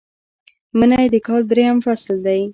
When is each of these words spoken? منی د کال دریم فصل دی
منی 0.77 1.05
د 1.13 1.15
کال 1.27 1.41
دریم 1.51 1.77
فصل 1.85 2.15
دی 2.25 2.41